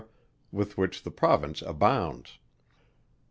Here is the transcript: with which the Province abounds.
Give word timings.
with 0.51 0.79
which 0.79 1.03
the 1.03 1.11
Province 1.11 1.61
abounds. 1.61 2.39